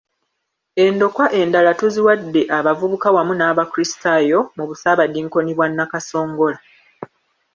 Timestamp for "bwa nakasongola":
5.55-6.57